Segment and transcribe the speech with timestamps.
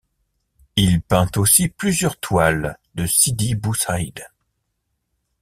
[0.77, 4.19] Il peint aussi plusieurs toiles de Sidi Bou Saïd.